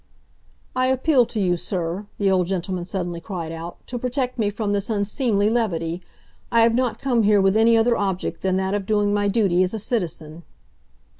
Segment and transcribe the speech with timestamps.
[0.75, 4.73] "I appeal to you; sir," the old gentleman suddenly cried out "to protect me from
[4.73, 6.01] this unseemly levity!
[6.51, 9.61] I have not come here with any other object than that of doing my duty
[9.61, 10.41] as a citizen!"